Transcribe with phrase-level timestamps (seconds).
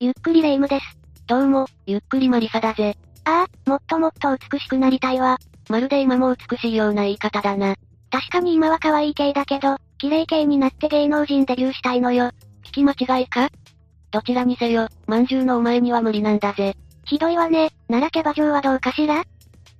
[0.00, 0.96] ゆっくりレ夢ムです。
[1.26, 2.96] どうも、ゆっくりマリサだぜ。
[3.24, 5.38] ああ、もっともっと美しくなりたいわ。
[5.68, 7.74] まるで今も美しいような言い方だな。
[8.08, 12.30] 確かに今は可愛い系だけど、綺麗系になって芸能人デビューしたいのよ。
[12.64, 13.50] 聞き間違いか？
[14.12, 16.76] どちらにせよ、まんじゅうのお前には無理なんだぜ。
[17.04, 17.72] ひどいわね。
[17.88, 19.24] ならキャバ嬢はどうかしら？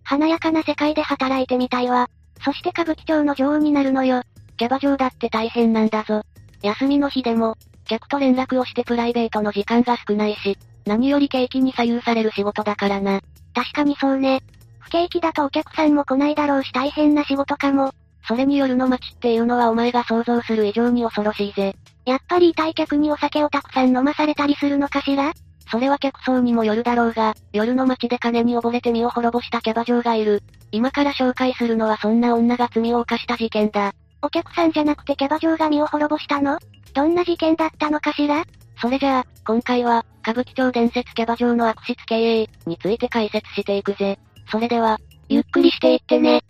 [0.03, 2.11] 華やかな世界で働いてみたいわ。
[2.45, 4.23] そして歌舞伎町の女王になるのよ。
[4.57, 6.23] キャバ嬢だって大変なんだぞ。
[6.63, 7.55] 休みの日でも、
[7.89, 13.21] 客と連絡をしてプライベートの時間が少ないし、何より景気に左右される仕事だからな。
[13.55, 14.43] 確かにそうね。
[14.79, 17.93] 不景気だとお客さんも来ないだろうし大変な仕事かも。
[18.27, 21.75] それに夜の街っていうのはお前が想像する以上に恐ろしいぜ。
[22.05, 25.33] やっぱり痛い客にお酒をたくさん飲まされたりするのかしら？
[25.71, 30.43] それは客層にもよるだろうが、夜の街で金に溺れて身を滅ぼしたキャバ嬢がいる。
[30.73, 33.93] 今から紹介するのはそんな女が罪を犯した事件だ。
[34.23, 36.59] お客さんじゃなくてキャバ嬢が身を滅ぼしたの？
[36.95, 38.45] どんな事件だったのかしら？
[38.81, 44.19] それじゃあ、今回は、歌舞伎町伝説キャバ嬢の悪質経営について解説していくぜ。
[44.51, 46.43] それでは、ゆっくりしていってね。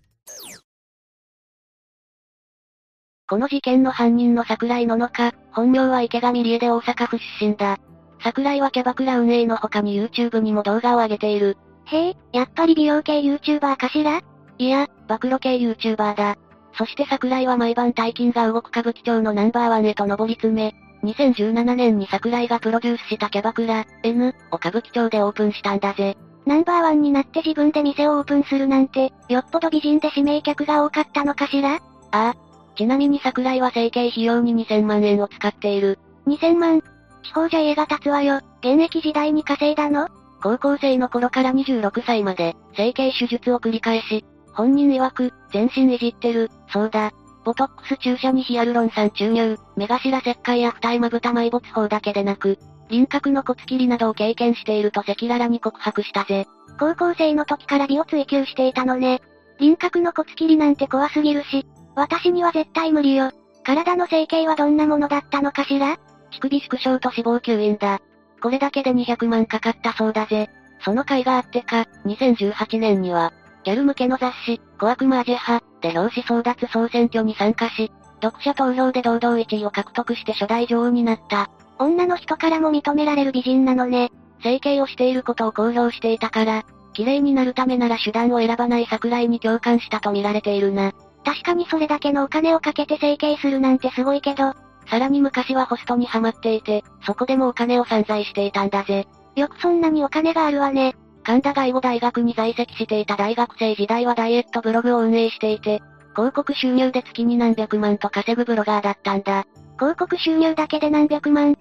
[3.28, 7.78] この事件の犯人の桜井ののか、本名は池上理恵で大阪府出身だ。
[8.23, 11.56] 桜井はキャバクラ運営の他に YouTube にも動画を上げている。
[11.86, 14.20] へえ、やっぱり美容系 YouTuber かしら？
[14.58, 16.36] いや、暴露系 YouTuber だ。
[16.79, 26.17] そして桜井は毎晩大金が動く歌舞伎町のナンバーワンへと上り詰め、2017年に桜井がプロデュースしたキャバクラ、N を歌舞伎町でオープンしたんだぜ。
[26.47, 31.75] ナンバーワンになって自分で店をオープンするなんて、よっぽど美人で指名客が多かったのかしら？
[31.75, 32.35] ああ。
[32.77, 35.98] ちなみに桜井は整形費用に2000万円を使っている。
[36.29, 36.81] 2000万？
[37.25, 38.37] 地方じゃ家が立つわよ。
[38.61, 40.09] 現役時代に稼いだの？
[40.41, 44.25] 高校生の頃から26歳まで、整形手術を繰り返し、
[44.59, 47.12] 本人曰く、全身いじってる、そうだ。
[47.45, 56.47] ボトックス注射にヒアルロン酸注入、目頭切開や二重まぶた埋没法だけでなく、輪郭の骨切りなどを経験していると赤裸々に告白したぜ。
[56.77, 59.23] 高校生の時から美を追求していたのね。
[59.61, 61.64] 輪郭の骨切りなんて怖すぎるし、
[61.95, 63.30] 私には絶対無理よ。
[63.63, 65.98] 体の整形はどんなものだったのかしら？
[66.33, 68.01] 乳首縮小と脂肪吸引だ。
[68.42, 70.51] これだけで200万かかったそうだぜ。
[70.80, 73.33] その甲斐があってか、2018年には、
[73.64, 77.91] ギャル向けの雑誌、小悪魔アジェハ、で表紙争奪総選挙に参加し、
[78.23, 81.51] 読者投票で堂々1位を獲得して初代女王になった。
[81.79, 84.11] 女の人からも認められる美人なのね。
[84.42, 90.92] 整形をしていることを公表していたから、綺麗になるためなら手段を選ばない桜井に共感したと見られているな。
[91.25, 94.55] 確かにそれだけのお金をかけて整形するなんてすごいけど、
[94.86, 99.07] さらに昔はホストにハマっていて、そこでもお金を散財していたんだぜ。
[99.36, 100.96] よくそんなにお金があるわね。
[101.28, 105.83] 神田外語大学に在籍していた大学生時代はダイエットブログを運営していて、
[106.16, 109.44] 広告収入で月に何百万と稼ぐブロガーだったんだ。
[109.78, 111.55] 広告収入だけで何百万？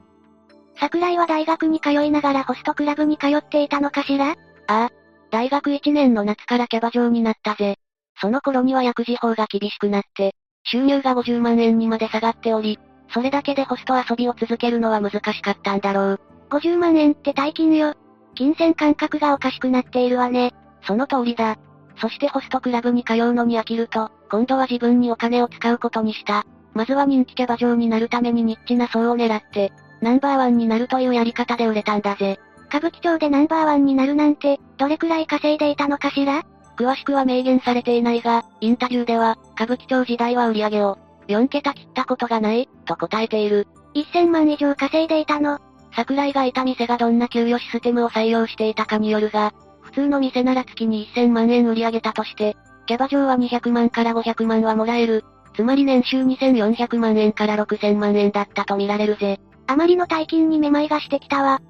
[0.79, 4.29] 桜井は大学に通いながらホストクラブに通っていたのかしら？
[4.31, 4.35] あ
[4.67, 4.89] あ。
[5.31, 7.75] 大学1年の夏からキャバ嬢になったぜ。
[8.21, 12.79] その頃には薬事法が厳しくなって、収入が50万円にまで下がっており、
[13.13, 16.19] それだけでホスト遊びを続けるのは難しかったんだろう。
[16.51, 17.95] 50万円って大金よ。
[18.37, 20.53] 金銭感覚がおかしくなっているわね。
[20.83, 21.57] その通りだ。
[21.99, 26.45] そしてホストクラブに通うのに飽きると、今度は自分にお金を使うことにした。
[26.75, 29.71] まずは人気キャバ嬢になるためにニッチな層を狙って、
[30.01, 32.39] ナンバーワンになるというやり方で売れたんだぜ。
[32.67, 36.43] 歌舞伎町でナンバーワンになるなんて、どれくらい稼いでいたのかしら？
[36.77, 43.67] 詳しくは明言されていないが、インタビューでは、歌舞伎町時代は売り上げを、4桁切ったことがない、と答えている。
[43.95, 45.59] 1000万以上稼いでいたの。
[45.97, 55.25] 桜井がいた店がどんな給与システムを採用していたかによるが、普通の店なら月に1000万円売り上げたとして、キャバ嬢は200万から500万はもらえる。
[55.55, 59.39] つまり年収2400万円から6000万円だったと見られるぜ。
[59.65, 61.61] あまりの大金にめまいがしてきたわ。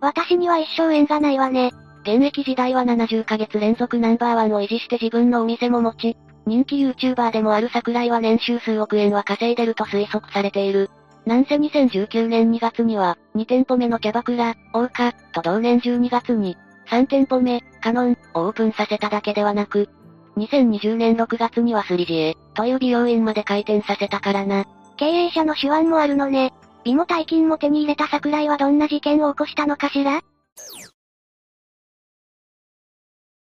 [0.00, 1.72] 私には一生縁がないわね。
[2.02, 10.90] 現役時代は70ヶ月連続ナンバーワンを維持して自分のお店も持ち、人気 YouTuber でもある桜井は年収数億円は稼いでると推測されている。
[11.28, 16.56] なんせ2019年2月には、2店舗目のキャバクラ、大花、と同年12月に、
[16.88, 19.90] 3店舗目、カノン、をオープンさせただけではなく、
[20.38, 24.64] 2020年6月にはスリジエ、という美容院まで開店させたからな。
[24.96, 26.54] 経営者の手腕もあるのね。
[26.84, 30.22] 美も大金も手に入れた桜井はどんな事件を起こしたのかしら？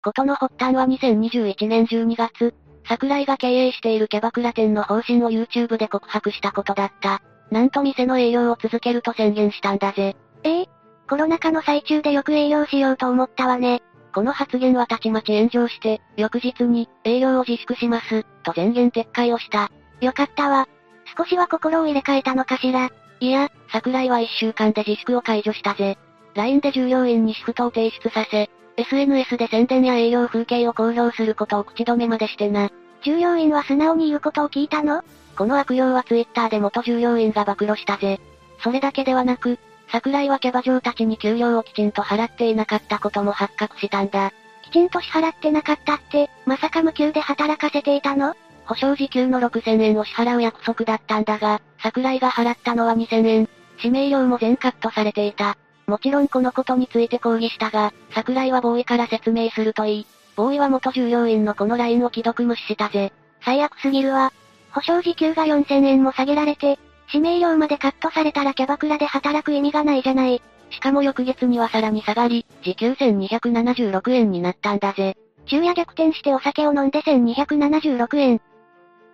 [0.03, 2.53] ことの発端は2021年12月、
[2.87, 7.23] 桜井が経営しているキャバクラ店の方針を YouTube で告白したことだった。
[7.53, 10.15] なんと店の営業を続けると宣言したんだぜ。
[10.43, 10.69] ええ
[11.07, 13.83] コロナ禍の最中でよく営業しようと思ったわね。
[14.11, 19.69] この発言はたちまち炎上して、翌日に、営業を自粛します、と宣言撤回をした。
[20.01, 20.67] よかったわ。
[21.15, 22.89] 少しは心を入れ替えたのかしら。
[23.19, 25.99] いや、桜井は1週間で自粛を解除したぜ。
[26.33, 32.71] LINE で従業員にシフトを提出させ、SNS で宣伝や営業風景を公表することを口止めまでしてな。
[33.03, 35.03] 従業員は素直に言うことを聞いたの？
[35.37, 38.19] この悪用は Twitter で元従業員が暴露したぜ。
[38.63, 39.59] それだけではなく、
[39.91, 44.31] 桜井はキャバ嬢たちに給料をきちんと払っていなかったことも発覚したんだ。
[44.63, 48.35] きちんと支払ってなかったって、まさか無給で働かせていたの？
[48.65, 53.49] 保証時給の6000円を支払う約束だったんだが、桜井が払ったのは2000円。
[53.77, 55.57] 指名料も全カットされていた。
[55.85, 60.07] もちろんこのことについて抗議したが、桜井はボーイから説明するといい。
[60.37, 63.11] ボーイは元従業員のこの LINE を既読無視したぜ。
[63.43, 64.31] 最悪すぎるわ。
[64.73, 70.41] 保証時給が4000円も下げられて、指名料までカットされたらキャバクラで働く意味がないじゃない。
[70.71, 75.15] しかも翌月にはさらに下がり、時給1276円になったんだぜ。
[75.45, 78.41] 昼夜逆転してお酒を飲んで1276円。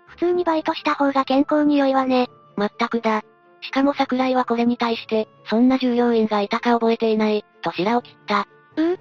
[0.07, 2.29] 普通にバイトした方が健康に良いわね。
[2.55, 3.23] まったくだ。
[3.61, 8.47] しかも桜井はこれに対して、そんな従業員がいたか覚えていない、と白を切った。
[8.77, 8.99] うう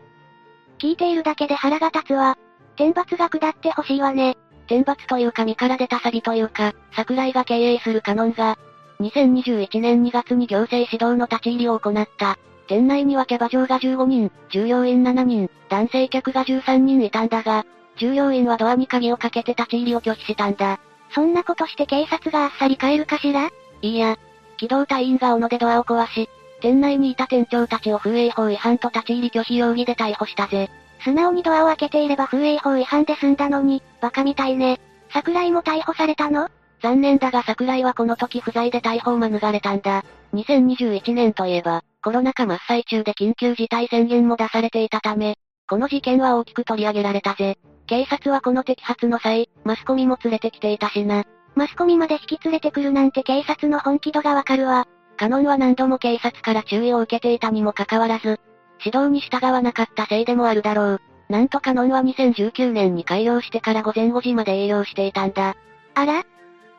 [0.79, 2.37] 聞いているだけで腹が立つわ。
[2.77, 4.37] 天罰が下ってほしいわね。
[4.69, 8.57] 天罰というか身から出た詐欺というか、桜井が経営するカノンが、
[9.01, 12.39] 2021年2月に行政指導の立ち入りを行った。
[12.69, 17.65] 店内にはキャバ嬢が15人、従業員7人、男性客が13人いたんだが、
[17.97, 20.79] 従業員はドアに鍵をかけて立ち入りを拒否したんだ。
[21.15, 23.49] そんなことして警察があっさり帰るかしら？
[23.81, 24.17] いいや、
[24.59, 26.29] 機動隊員が斧でドアを壊し、
[26.61, 30.69] 店内にいた店長たちを風営法違反と立ち入り拒否容疑で逮捕したぜ。
[31.05, 34.81] 素直にドアを開けていれば風営法違反で済んだのに、バカみたいね。
[35.13, 36.49] 桜井も逮捕されたの？
[36.83, 40.05] 残念だが桜井はこの時不在で逮捕を免れたんだ。
[40.35, 45.37] 2021年といえば、コロナ禍真っ最中で緊急事態宣言も出されていたため、
[45.69, 47.59] この事件は大きく取り上げられたぜ。
[47.87, 51.25] 警察はこの摘発の際、マスコミも連れてきていたしな。
[51.55, 54.87] マスコミまで引き連れてくるなんて警察の本気度がわかるわ。
[55.17, 58.39] カノンは何度も警察から注意を受けていたにもかかわらず、
[58.85, 61.01] 指導に従わなかったせいでもあるだろう。
[61.29, 65.57] なんとカノンは2019年に開業してから午前5時まで営業していたんだ。
[65.95, 66.25] あら？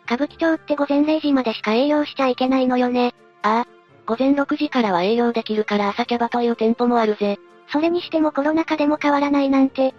[0.05, 3.13] 歌舞伎町って午前0時までしか営業しちゃいけないのよね。
[3.43, 3.67] ああ。
[4.07, 7.37] 午前6時からは営業できるから朝キャバという店舗もあるぜ。
[7.71, 9.93] それにしてもコロナ禍でも変わらないなんて。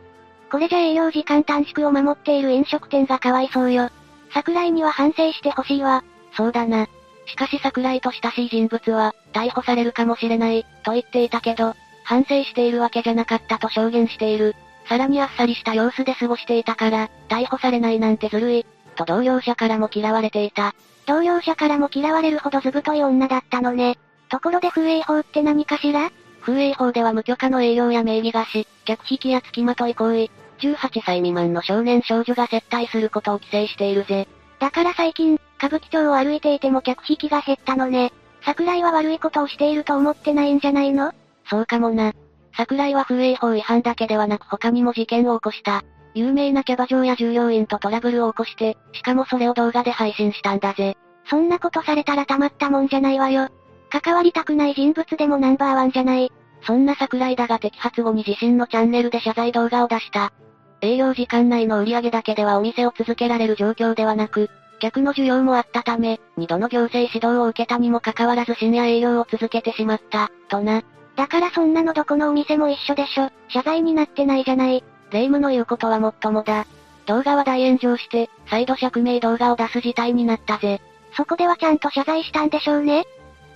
[0.50, 3.88] これじゃ営業時間短縮を守っている飲食店がかわいそうよ。
[4.34, 6.02] 桜井には反省してほしいわ。
[6.36, 6.88] そうだな。
[7.26, 11.74] しかし桜井と親しい人物は、逮捕されるかもしれない、と言っていたけど、
[12.10, 14.56] 反省しているわけじゃなかったと証言している。
[14.88, 18.66] さらにあっさりした様子で過ごしていたから、逮捕されないなんてずるい、
[18.96, 20.74] と同僚者からも嫌われていた。
[21.06, 23.96] 同僚者からも嫌われるほどずぶとい女だったのね。
[24.28, 26.10] ところで風営法って何かしら？
[26.40, 34.26] 風営法では無許可の営業や名義貸し、客引きや付きまとい行為、18歳未満の少年少女が接待することを規制しているぜ。
[34.58, 38.12] だから最近、歌舞伎町を歩いていても客引きが減ったのね。
[38.44, 41.12] 桜井は悪いことをしていると思ってないんじゃないの？
[41.50, 42.12] そうかもな。
[42.56, 45.82] 桜井は風営法違反だけではなく他にも事件を起こした。
[46.14, 50.96] 有名なキャバ嬢や従業員とトラブルを起こして、しかもそれを動画で配信したんだぜ。
[51.28, 53.48] そんなことされたらたまったもんじゃないわよ。
[53.90, 56.32] 関わりたくない人物でもナンバーワンじゃない。
[56.62, 60.32] そんな桜井だが摘発後に自身のチャンネルで謝罪動画を出した。
[60.82, 70.82] 営業時間内の売り上げだけではお店を続けられる状況ではなく、客の需要もあったため、二度の行政指導を受けたにもかかわらず深夜営業を続けてしまった、とな。
[71.20, 73.28] だからそんなのどこのお店も一緒でしょ。
[73.50, 74.82] 謝罪になってないじゃない。
[75.10, 76.64] 霊夢の言うことはもっともだ。
[77.04, 80.80] 動画は大炎上して、再度釈明動画を出す事態になったぜ。
[81.14, 83.04] そこではちゃんと謝罪したんでしょうね。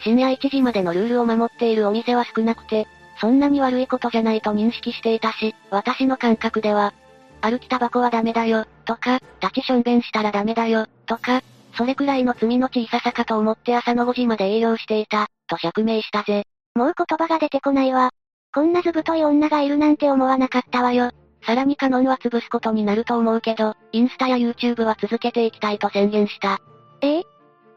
[0.01, 2.87] 深夜1時までのルールを守っているお店は少なくて、
[3.19, 6.93] そんなに悪いことじゃないと認識していたし、私の感覚では、
[7.41, 11.41] 歩きタバコはダメだよ、とか、立ちしょんべんしたらダメだよ、とか、
[11.79, 16.45] それくらいの罪の小ささかと思って朝の5時まで営業していた、と釈明したぜ。
[16.75, 18.11] もう言葉が出てこないわ。
[18.53, 21.11] こんなずぶとい女がいるなんて思わなかったわよ。
[21.47, 26.59] さらにカノンは潰すことになると思うけど、インスタや YouTube は続けていきたいと宣言した。
[27.01, 27.19] え？
[27.19, 27.23] え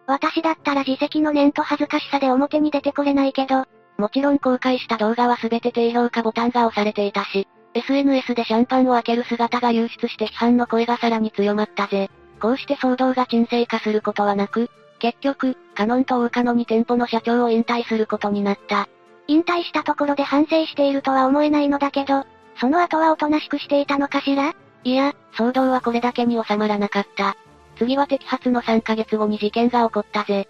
[0.08, 3.66] 私だったら自責の念と恥ずかしさで表に出てこれないけど、
[3.98, 12.10] もちろん公開した動画は全て低評価ボタンが押されていたし、SNS でシャンパンを開ける姿が流出して批判の声がさらに強まったぜ。
[12.42, 18.88] こうして騒動が沈静化することはなく、結局、カノンと大カノに店舗の社長を引退することになった。
[19.28, 22.26] 引退したところで反省しているとは思えないのだけど、
[22.60, 24.54] その後はおとなしくしていたのかしら？
[24.84, 27.36] いや、騒動はこれだけに収まらなかった。
[27.78, 30.48] 次は摘発の3ヶ月後に事件が起こったぜ。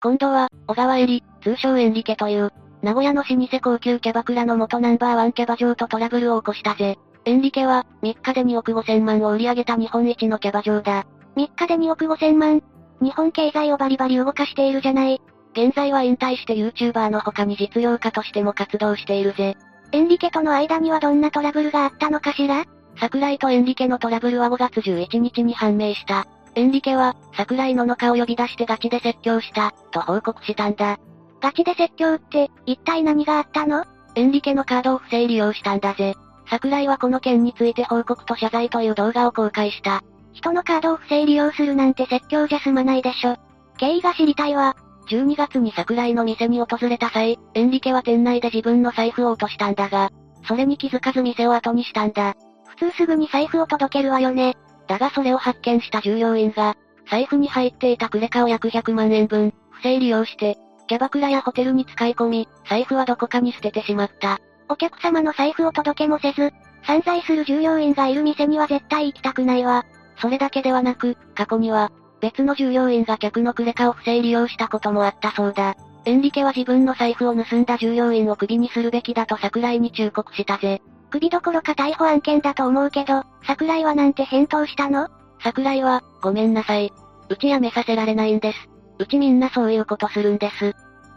[0.00, 6.96] 今度は、小川エリ、通称エンリケという、名古屋の老舗高級キャバクラの元ナンバーワンキャバ嬢とトラブルを起こしたぜ。
[7.24, 11.06] エンリケは、3日で2億5千万を売り上げた日本一のキャバ嬢だ。
[11.36, 12.62] 3日で2億5千万
[13.00, 15.20] 日本経済をバリバリ動かしているじゃない。
[15.52, 19.56] 現在は引退して YouTuber の他に実業家としても活動しているぜ。
[19.92, 22.64] エンリケとの間にはどんなトラブルがあったのかしら？
[23.00, 26.26] 桜井とエンリケのトラブルは5月11日に判明した。
[26.54, 30.98] エンリケは、桜井ののかを呼び出してガチで説教した、と報告したんだ。
[31.40, 33.84] ガチで説教って、一体何があったの？
[34.16, 36.16] エンリケのカードを不正利用したんだぜ。
[36.50, 40.02] 桜井はこの件について報告と謝罪という動画を公開した。
[40.32, 43.36] 人のカードを不正利用するなんて説教じゃ済まないでしょ。
[43.76, 44.76] 経緯が知りたいわ。
[45.08, 50.10] 12月に桜井の店に訪れた際、エンリケは店内で自分の財布を落としたんだが、
[50.46, 52.34] それに気づかず店を後にしたんだ。
[52.66, 54.56] 普通すぐに財布を届けるわよね。
[54.86, 56.76] だがそれを発見した従業員が、
[57.10, 64.40] 財布に入っていたクレカを約100万円分、不正利用して、キャバクラやホテルに使い込み、財布はどこかに捨ててしまった。
[64.68, 66.52] お客様の財布を届けもせず、
[66.86, 69.84] 散財する従業員がいる店には絶対行きたくないわ。
[70.20, 75.76] それだけではなく、過去には、別の従業員が客のクレカを不正利用したこともあったそうだ。
[76.04, 80.80] エンリケは自分の財布を盗んだ従業員をクビにするべきだと桜井に忠告したぜ。
[81.10, 85.08] 首どころか逮捕案件だと思うけど、桜井はなんて返答したの？
[85.42, 86.92] 桜井は、ごめんなさい。
[87.28, 88.68] うち辞めさせられないんです。
[88.98, 90.74] うちみんなそういうことするんです。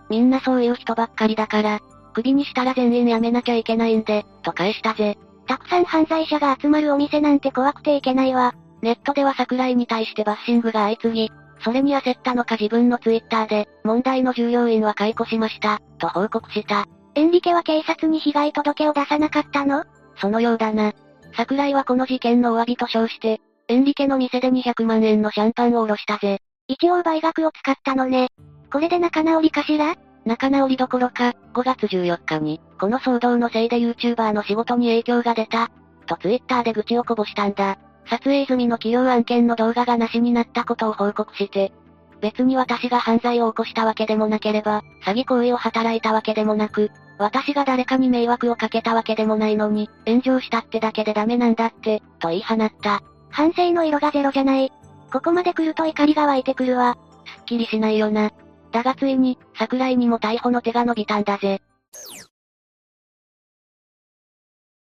[0.09, 1.79] みんなそういう人ばっかりだから、
[2.11, 5.17] 首にしたら全員辞めなきゃいけないんで、と返したぜ。
[5.47, 8.53] たくさん犯罪者が集まるお店なんて怖くていけないわ。
[8.81, 11.31] ネットでは桜井に対してバッシングが相次ぎ、
[11.63, 16.85] それに焦ったのか自分のツイッターで、問題の従業員は解雇しました、と報告した。
[17.15, 19.83] エンリケは警察に被害届を出さなかったの？
[20.15, 20.93] そのようだな。
[21.35, 26.39] 桜井はこの事件のお詫びと称して、エンリケの店で200万円のシャンパンをおろしたぜ。
[26.67, 28.29] 一応倍額を使ったのね。
[28.71, 29.95] これで仲直りかしら？
[30.25, 35.71] 仲直りどころか、5月14日に、この騒動のせいで YouTuber の仕事に影響が出た、
[36.05, 37.77] と Twitter で愚痴をこぼしたんだ。
[38.09, 41.71] 撮影済みの企業案件の動画がなしになったことを報告して、
[42.21, 53.01] 別に私が犯罪を起こしたわけでもなければ、詐欺行為を働いたわけでもなく、私が誰かに迷惑をかけたわけでもないのに、炎上したってだけでダメなんだって、と言い放った。
[53.29, 54.71] 反省の色がゼロじゃない。
[55.11, 56.97] ここまで来ると怒りが湧いてくるわ。
[57.37, 58.31] すっきりしないよな。
[58.71, 61.61] だがついに、桜井にも逮捕の手が伸びたんだぜ。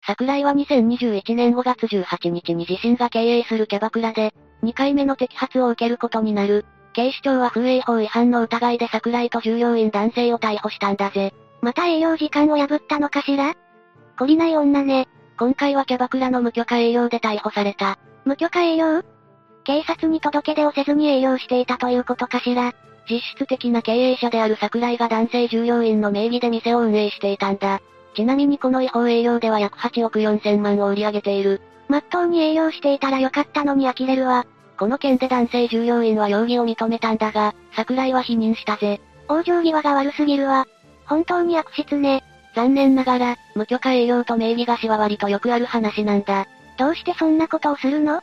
[0.06, 4.34] 桜井は2021年5月18日に自身が経営するキャバクラで、
[4.64, 6.66] 2回目の摘発を受けることになる。
[6.94, 11.34] 警視庁は風営法違反の疑いで桜井と従業員男性を逮捕したんだぜ。
[11.62, 13.56] また営業時間を破ったのかしら？
[14.18, 15.08] 懲りない女ね。
[15.40, 17.98] 今回はキャバクラの無許可営業で逮捕された。
[18.26, 19.04] 無許可営業？
[19.64, 22.74] 警察に届け出をせずに営業していたということかしら？
[23.10, 27.82] 実質的な経営者である桜井が男性従業員の名義で店を運営していたんだ。
[28.16, 31.62] ちなみにこの違法営業では約8億4千万を売り上げている。
[31.88, 34.46] まっとうに営業していたらよかったのに呆れるわ。
[34.78, 39.02] この件で男性従業員は容疑を認めたんだが、桜井は否認したぜ。
[39.28, 40.68] 往生際が悪すぎるわ。
[41.06, 42.24] 本当に悪質ね。
[42.56, 46.48] 残念ながら、無許可営業と名義貸しは割とよくある話なんだ。
[46.78, 48.22] どうしてそんなことをするの？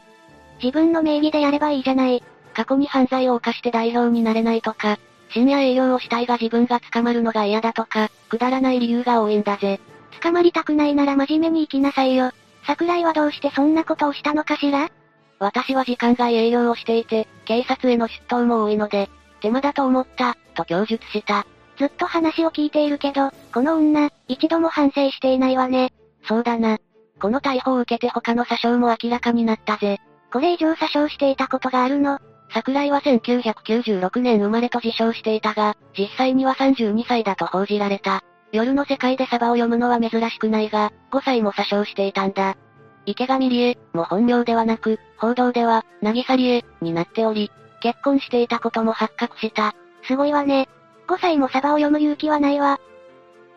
[0.63, 2.23] 自分の名義でやればいいじゃない。
[2.59, 4.99] 過去に犯罪を犯して代表になれないとか、
[5.29, 9.79] 深夜営業をしたいが自分が捕まるのが嫌だとか、くだらない理由が多いんだぜ。
[10.21, 12.33] 捕まりたくないなら真面目に生きなさいよ。
[12.67, 14.91] 桜井はどうしてそんなことをしたのかしら？
[15.39, 19.09] 私は時間外営業をしていて、警察への出頭も多いので、
[19.41, 21.47] 手間だと思った、と供述した。
[21.79, 25.93] ずっと話を聞いているけど、この女、一度も反省していないわね。
[26.27, 26.79] そうだな。
[27.21, 30.01] この逮捕を受けて他の詐称も明らかになったぜ。
[30.33, 32.19] これ以上詐称していたことがあるの？
[32.51, 38.23] 桜井は1996年生まれと自称していたが、実際には32歳だと報じられた。
[38.53, 42.57] 夜の世界でサバを読むのは珍しくないが、5歳も詐称していたんだ。
[43.05, 47.51] 池上理恵も本名ではなく、報道では、渚理恵になっており、
[47.81, 49.75] 結婚していたことも発覚した。
[50.07, 50.69] すごいわね。
[51.07, 52.81] 5歳もサバを読む勇気はないわ。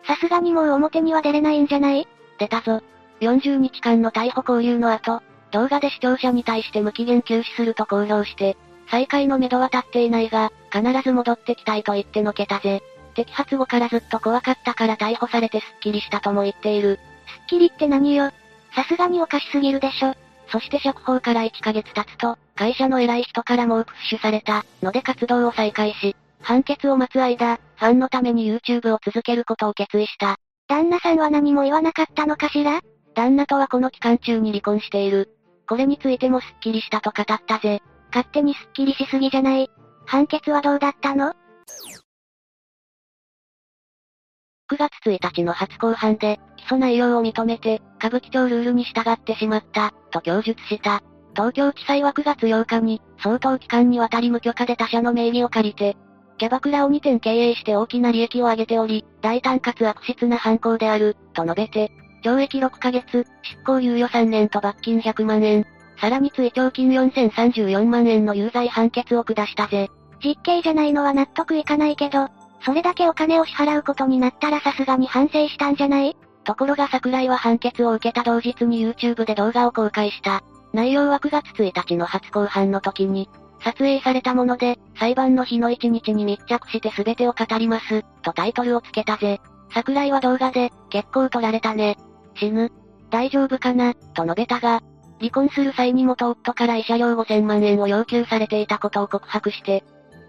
[0.06, 2.06] さすがにもう表には出れないんじゃない？
[2.38, 2.82] 出たぞ。
[3.20, 5.22] 40日間の逮捕交流の後、
[5.52, 8.56] 動画で視聴者に対して無期限休止すると公表して、
[8.88, 12.82] 再開のめどは立っていないが、必ず戻ってきたいと言ってのけたぜ。
[13.14, 16.98] 摘発後からずっと怖かったから逮捕されてスッキリしたとも言っている。
[17.26, 18.30] スッキリって何よ？
[18.74, 20.14] さすがにおかしすぎるでしょ。
[20.48, 30.36] そして釈放から1ヶ月経つと、会社の偉い人からもうプッシュされた、ので活動を再開し、判決を待つ間、ファンのために YouTube を続けることを決意した。
[30.68, 32.80] 旦那さんは何も言わなかったのかしら？
[33.14, 35.30] 旦那とはこの期間中に離婚している。
[35.68, 37.82] これについてもスッキリしたと語ったぜ。
[38.12, 39.70] 勝手にスッキリしすぎじゃない。
[40.06, 41.34] 判決はどうだったの
[44.70, 51.02] ？9月1日の初公判で、起訴内容を認めて、歌舞伎町ルールに従ってしまった、と供述した。
[51.34, 55.96] 東京地裁は9月8日に、相当期間にわたり無許可で他社の名義を借りて、
[56.38, 61.92] キャバクラを2店経営して大きな利益を上げており、大胆かつ悪質な犯行である、と述べて、
[62.24, 65.66] 懲役6ヶ月、執行猶予3年と罰金100万円、
[66.02, 69.88] さらに追徴金4034万円の有罪判決を下したぜ。
[70.20, 72.26] 実刑じゃないのは納得いかないけど、
[72.64, 76.16] それだけお金を支払うことになったらさすがに反省したんじゃない？
[76.42, 80.42] ところが桜井は判決を受けた同日に YouTube で動画を公開した。
[80.72, 83.30] 内容は9月1日の初公判の時に、
[83.60, 89.40] 撮影されたもので、裁判の日の1日に密着して全てを語ります、とタイトルをつけたぜ。
[89.72, 91.96] 桜井は動画で、結構取られたね。
[92.34, 92.72] 死ぬ。
[93.10, 94.80] 大丈夫かな、と述べたが、
[95.22, 99.84] 離婚する際に元夫から慰謝料5000万円を要求されていたことを告白して、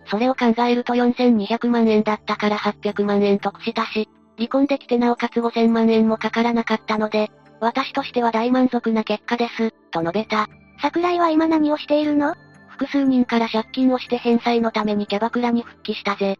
[0.05, 4.07] それを考えると4200万円だったから800万円得したし、
[4.37, 10.47] 離婚できてなおかつ5000万円もかからなかったので、私としては大満足な結果です、と述べた。
[10.79, 12.35] 桜井は今何をしているの？
[12.67, 16.37] 複数人から借金をして返済のためにキャバクラに復帰したぜ。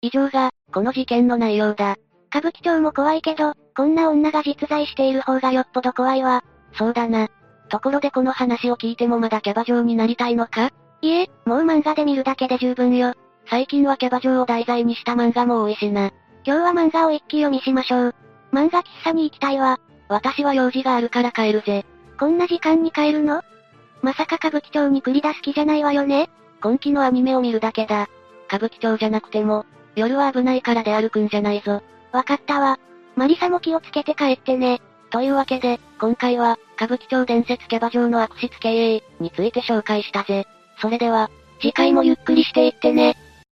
[0.00, 1.96] 以上が、この事件の内容だ。
[2.28, 6.44] 歌舞伎町も怖いけど、こんな女が実在している方がよっぽど怖いわ。
[6.74, 7.28] そうだな。
[7.68, 10.70] ところでこの話を聞いてもまだキャバ嬢になりたいのか？
[11.00, 13.14] いえ、もう漫画で見るだけで十分よ。
[13.48, 16.10] 最近はキャバ嬢を題材にした漫画も多いしな。
[16.44, 18.14] 今日は漫画を一気読みしましょう。
[18.52, 19.78] 漫画喫茶に行きたいわ。
[20.08, 21.84] 私は用事があるから帰るぜ。
[22.18, 23.42] こんな時間に帰るの？
[24.02, 26.30] まさか歌舞伎町に繰り出す気じゃないわよね
[26.62, 28.08] 今期のアニメを見るだけだ。
[28.48, 31.82] 歌舞伎町じゃなくても、夜は危ないから出歩くんじゃないぞ。
[32.12, 32.78] わかったわ。
[33.16, 34.80] マリサも気をつけて帰ってね。
[35.10, 40.46] というわけで、今回は、歌舞伎町伝説キャバ嬢の悪質経営について紹介したぜ。
[40.80, 41.28] それでは、
[41.60, 43.16] 次回もゆっくりしていってね。